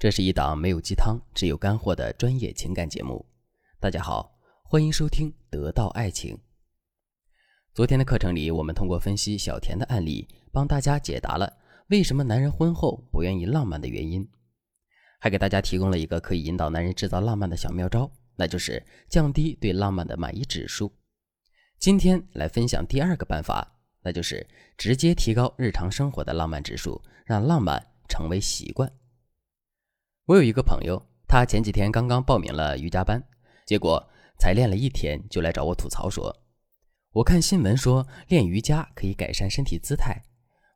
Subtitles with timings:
[0.00, 3.22] 这是一档没有鸡汤，只有干货的专业情感节目。
[3.78, 4.34] 大家好，
[4.64, 6.34] 欢迎收听《得到爱情》。
[7.74, 11.54] 昨天的课程里，我们通过分析小田的案例，帮大家解答了
[11.88, 14.26] 为什么男人婚后不愿意浪漫的原因，
[15.20, 20.90] 还给大家提供了一个可以引导男人制造浪漫的小妙招，那就是降低对浪漫的满意指数。
[21.78, 23.70] 今天来分享第二个办法，
[24.02, 24.48] 那就是
[24.78, 28.90] 直接提高日常生活的浪漫指数，让浪漫成为习惯。
[30.30, 33.20] 我有一个朋友，他前几天刚刚报名了瑜伽班，
[33.66, 36.32] 结果才练了一天就来找我吐槽说
[37.10, 40.22] ：“我看新闻说练瑜伽可以改善身体姿态，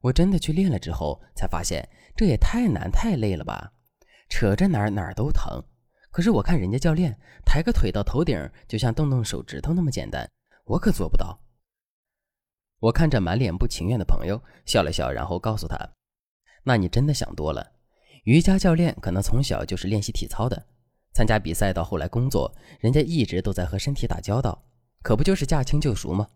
[0.00, 3.72] 我真的去练了之后才发现这也太难太累了吧，
[4.28, 5.62] 扯着哪儿哪儿都疼。
[6.10, 7.16] 可是我看人家教练
[7.46, 8.36] 抬个腿到头顶，
[8.66, 10.28] 就像动动手指头那么简单，
[10.64, 11.38] 我可做不到。”
[12.82, 15.78] 我看着满脸不情愿的朋友，笑了笑，然后告诉他
[16.66, 17.70] ：“那你真的想多了。”
[18.24, 20.66] 瑜伽教练可能从小就是练习体操的，
[21.12, 24.64] 参加比赛到后来工作，人家一直都在和身体打交道，
[25.02, 26.26] 可不就是驾轻就熟吗？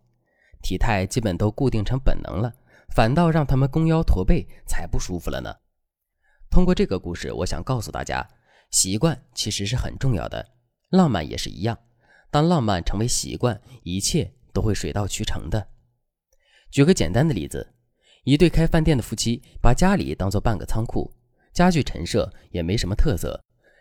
[0.61, 2.53] 体态基本都固定成本能了，
[2.93, 5.55] 反倒让他们弓腰驼背才不舒服了呢。
[6.51, 8.27] 通过这个故事，我想告诉大家，
[8.69, 10.47] 习惯其实是很重要的，
[10.89, 11.75] 浪漫也是一样。
[12.29, 15.69] 当浪漫成为习惯，一切都会水到渠成的。
[16.69, 17.73] 举个简单的例子，
[18.25, 21.11] 一对开饭店的夫妻把家里当做半个仓库。
[21.59, 23.37] 家具陈设也没什么特色，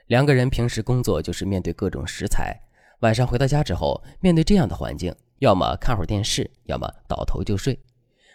[0.09, 2.61] 两个人平时工作就是面对各种食材，
[3.03, 7.79] 晚上回到家之后，面对这样的环境，要么看会儿电视，要么倒头就睡。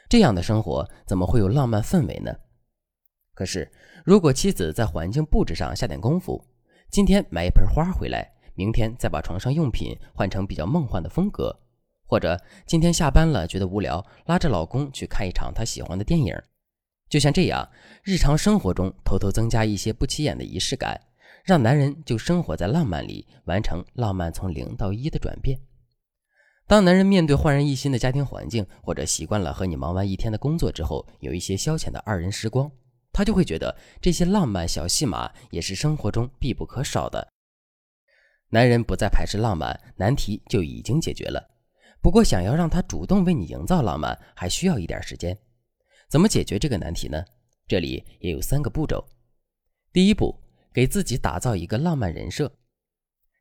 [0.08, 2.34] 这样的生活怎么会有浪漫氛围呢？
[3.34, 3.70] 可是，
[4.06, 6.42] 如果妻子在环境布置上下点功夫，
[6.90, 11.54] 今天买一盆花回来，明天再把床上用品换成比较梦幻的风格，
[12.08, 16.34] 或者今天下班了觉得无聊，拉着老公去看一场他喜欢的电影。
[17.14, 17.70] 就像这样，
[18.02, 21.00] 日常生活中偷偷增加一些不起眼的仪式感，
[21.46, 25.60] 让男人就生活在浪漫里，完成浪漫从零到一的转变。
[26.66, 32.72] 当男人面对焕然一新的家庭环境，或者习惯了和你忙完一天的工作之后，有一些消遣的二人时光，
[33.12, 37.28] 他就会觉得这些浪漫小戏码也是生活中必不可少的。
[38.50, 41.48] 男人不再排斥浪漫，难题就已经解决了。
[42.02, 45.38] 不过，想要让他主动为你营造浪漫，还需要一点时间。
[46.14, 47.26] 怎么解决这个难题呢？
[47.68, 49.04] 这里也有三个步骤。
[49.92, 50.40] 第一步，
[50.72, 52.54] 给自己打造一个浪漫人设。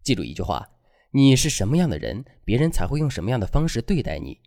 [0.03, 0.67] 记住一句话：
[1.11, 4.41] 你是什么样的人，别人才会用什么样的方式对待你。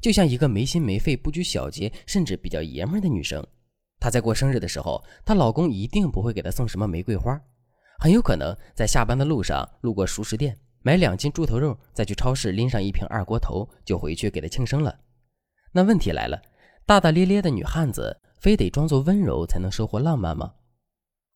[0.00, 3.44] 就像一个没心没肺、不拘小节，甚至比较爷们的女生，
[3.98, 7.36] 她在过生日的时候，她老公一定不会给她送什么玫瑰花，
[7.98, 14.96] 很有可能在下班的路上路过熟食店，买两斤猪头肉，再去超市拎上一瓶二锅头，就回去给她庆生了。
[15.72, 16.40] 那问题来了。
[16.86, 20.54] 大大咧咧的女汉子，非得装作温柔才能收获浪漫吗？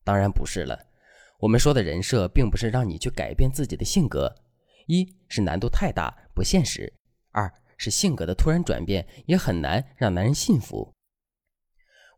[0.03, 0.77] 当然不是了。
[1.39, 4.35] 我们说的人设，并不是让你去改变自己的性格，
[4.85, 6.93] 一是难度太大不现实，
[7.31, 10.93] 二是性格的突然转变也很难让男人信服。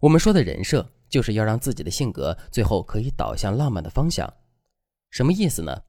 [0.02, 4.32] 我们说的人设，就是要让自己的性格最后可以导向浪漫的方向。
[5.10, 5.84] 什么意思呢？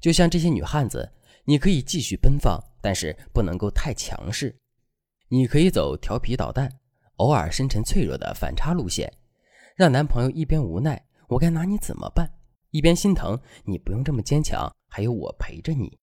[0.00, 1.12] 就像这些女汉子，
[1.44, 4.58] 你可以继续奔放，但是不能够太强势。
[5.34, 6.70] 你可以走调皮捣蛋、
[7.16, 9.10] 偶尔深沉脆弱的反差路线，
[9.74, 12.30] 让男朋友一边无奈“我该拿你怎么办”，
[12.70, 15.98] 一边心疼“你不用这么坚强，还有我陪着你”。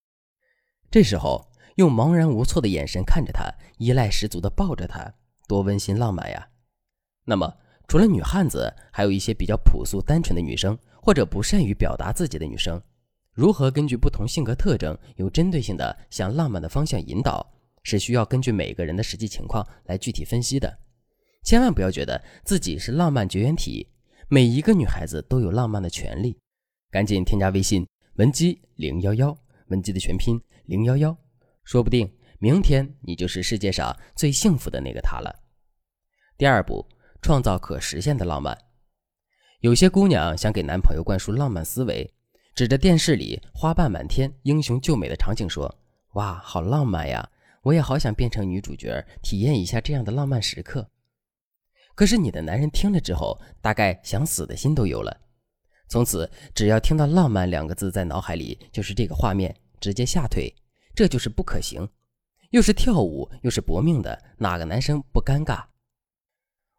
[0.89, 3.47] 这时候用茫然无措的眼神看着他，
[3.77, 5.13] 依赖十足的抱着他，
[5.47, 6.49] 多温馨浪漫呀！
[7.23, 7.55] 那么，
[7.87, 12.81] 除了女汉子，还有一些比较朴素单纯的女生，或者不善于表达自己的女生，
[13.35, 17.45] 如何根据不同性格特征，有针对性的向浪漫的方向引导？
[17.83, 20.79] 是需要根据每个人的实际情况来具体分析的，
[21.43, 23.87] 千万不要觉得自己是浪漫绝缘体，
[24.27, 26.37] 每一个女孩子都有浪漫的权利。
[26.91, 29.37] 赶紧添加微信文姬零幺幺，
[29.67, 31.15] 文姬的全拼零幺幺，
[31.63, 35.33] 说不定明天你就是世界上最幸福的那个他了。
[36.37, 36.87] 第二步，
[37.21, 38.57] 创造可实现的浪漫。
[39.59, 42.13] 有些姑娘想给男朋友灌输浪漫思维，
[42.55, 45.79] 指着电视里花瓣满天、英雄救美的场景说
[46.15, 47.29] ：“哇，好浪漫呀！”
[47.69, 50.89] 我也好想变成女主角，体验一下这样的浪漫时刻。
[51.93, 55.15] 可是你的男人听了之后，大概想死的心都有了。
[55.87, 60.51] 从此，只要听到“浪漫”两个字在脑海里，就是这个画面，直接吓退。
[60.95, 61.87] 这就是不可行。
[62.49, 65.65] 又是跳舞，又是搏命的，哪个男生不尴尬？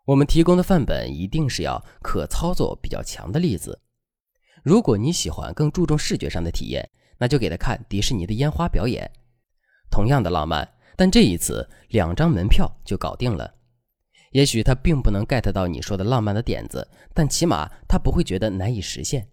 [0.06, 3.80] 我们提供的范本一定是要可操作比较强的例子。
[4.64, 9.08] 如果你喜欢更注重视觉上的体验，那就给他看迪士尼的烟花表演。
[9.90, 13.54] 同样的浪漫，但这一次两张门票就搞定了。
[14.32, 19.26] 也许他并不能 get 到你说的浪漫的点子，但起码他不会觉得难以实现。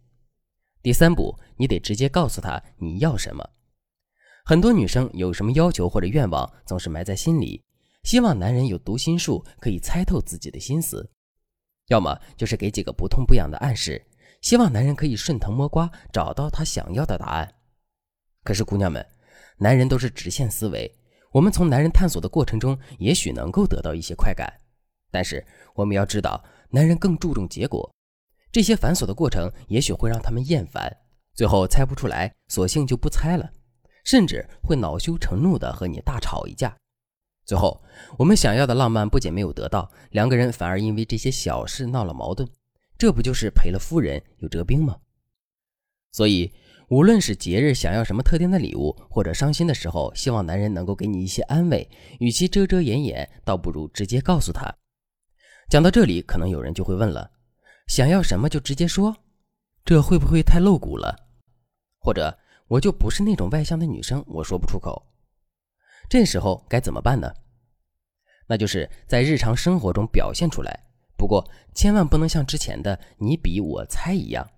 [0.81, 3.45] 第三步，你得直接告诉他你要什么。
[4.45, 7.65] 很多女生有什么要求或者愿望，总是埋在心里，
[8.03, 11.05] 希望男人有读心术，可以猜透自己的心思；
[11.87, 14.01] 要么就是给几个不痛不痒的暗示，
[14.39, 17.55] 希望男人可以顺藤摸瓜找到他想要的答案。
[18.45, 19.05] 可是，姑娘们，
[19.57, 20.89] 男人都是直线思维，
[21.37, 24.51] 我们从男人探索的过程中，也许能够得到一些快感，
[25.11, 25.45] 但是
[25.75, 27.93] 我们要知道，男人更注重结果。
[28.51, 30.91] 这些繁琐的过程也许会让他们厌烦，
[31.35, 33.51] 最后猜不出来，索性就不猜了，
[34.03, 36.75] 甚至会恼羞成怒的和你大吵一架。
[37.45, 37.83] 最后，
[38.17, 42.49] 我们想要的浪漫不仅没有得到，两个人反而因为这些小事闹了矛盾，
[42.97, 44.97] 这不就是赔了夫人又折兵吗？
[46.11, 46.51] 所以，
[46.89, 51.89] 无论是节日想要什么特定的礼物，或者伤心的时候希望男人能够给你一些安慰，
[52.19, 54.73] 与其遮遮掩掩，倒不如直接告诉他。
[55.69, 57.29] 讲到这里，可能有人就会问了。
[57.87, 59.13] 想要什么就直接说，
[59.83, 61.13] 这会不会太露骨了？
[61.99, 62.37] 或者
[62.67, 65.05] 我就不是那种外向的女生，我说不出口。
[66.09, 67.29] 这时候该怎么办呢？
[68.47, 70.85] 那就是在日常生活中表现出来，
[71.17, 71.45] 不过
[71.75, 74.49] 千万不能像之前的你比我猜一样。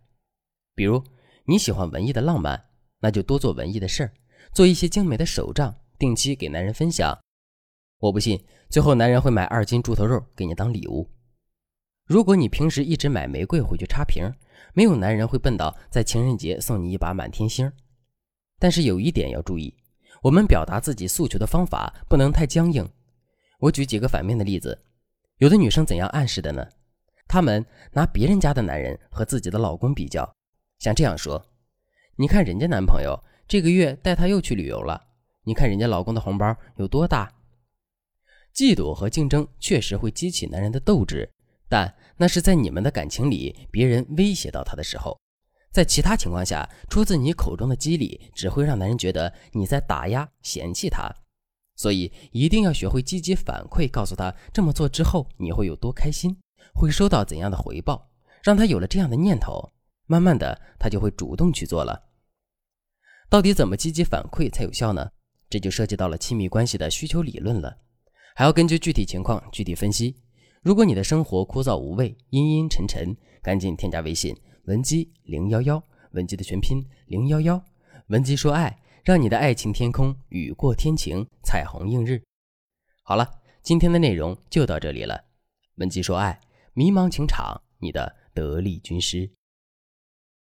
[0.75, 1.03] 比如
[1.45, 2.65] 你喜欢文艺的浪漫，
[2.99, 4.13] 那就多做文艺的事儿，
[4.53, 7.17] 做一些精美的手账，定期给男人分享。
[7.99, 11.09] 我不信，最后男人会买二斤猪头肉给你当礼物。
[12.05, 14.23] 如果你平时一直买玫瑰回去插瓶，
[14.73, 17.71] 没有男人会笨到在情人节送你一把满天星。
[18.57, 19.75] 但是有一点要注意，
[20.21, 22.87] 我们表达自己诉求的方法不能太僵硬。
[23.59, 24.81] 我举几个反面的例子，
[25.37, 26.65] 有的女生怎样暗示的呢？
[27.27, 30.29] 她们拿别人家的男人和自己的老公比较，
[30.79, 31.45] 像这样说
[32.17, 34.99] ：“你看人家男朋友这个月带她又去旅游了，
[35.43, 37.31] 你看人家老公的红包有多大。”
[38.55, 41.29] 嫉妒和竞争确实会激起男人的斗志。
[41.71, 45.15] 但那是在你们的感情里，别人威胁到他的时候，
[45.71, 51.07] 在其他情况下，出自你口中的激励只会让男人觉得你在打压、嫌弃他。
[51.75, 56.35] 所以一定要学会积极反馈，告诉他这么做之后你会有多开心，
[56.73, 58.09] 会收到怎样的回报，
[58.41, 59.71] 让他有了这样的念头，
[60.09, 62.09] 慢慢的他就会主动去做了。
[63.29, 65.07] 到底怎么积极反馈才有效呢？
[65.51, 67.77] 这就涉及到了亲密关系的需求理论了，
[68.33, 70.15] 还要根据具体情况具体分析。
[70.63, 75.81] 如果你的生活枯燥无味、阴阴沉沉，赶紧添加微信文姬零幺幺，
[76.13, 77.63] 文姬的全拼零幺幺，
[78.07, 82.19] 文姬说爱，让你的爱情天空雨过天晴，彩虹映日。
[83.03, 83.29] 好了，
[83.61, 85.23] 今天的内容就到这里了。
[85.75, 86.41] 文姬说爱，
[86.73, 89.31] 迷茫情场，你的得力军师。